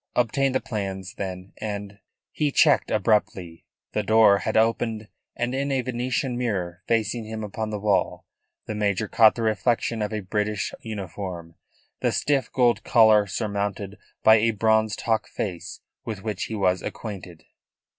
Obtain 0.15 0.51
the 0.53 0.59
plans, 0.59 1.13
then, 1.13 1.53
and" 1.57 1.99
He 2.31 2.51
checked 2.51 2.89
abruptly. 2.89 3.67
The 3.91 4.01
door 4.01 4.39
had 4.39 4.57
opened, 4.57 5.09
and 5.35 5.53
in 5.53 5.71
a 5.71 5.81
Venetian 5.83 6.39
mirror 6.39 6.81
facing 6.87 7.25
him 7.25 7.43
upon 7.43 7.69
the 7.69 7.77
wall 7.79 8.25
the 8.65 8.73
major 8.73 9.07
caught 9.07 9.35
the 9.35 9.43
reflection 9.43 10.01
of 10.01 10.11
a 10.11 10.21
British 10.21 10.73
uniform, 10.81 11.53
the 11.99 12.11
stiff 12.11 12.51
gold 12.51 12.83
collar 12.83 13.27
surmounted 13.27 13.99
by 14.23 14.37
a 14.37 14.49
bronzed 14.49 15.01
hawk 15.01 15.27
face 15.27 15.81
with 16.03 16.23
which 16.23 16.45
he 16.45 16.55
was 16.55 16.81
acquainted. 16.81 17.43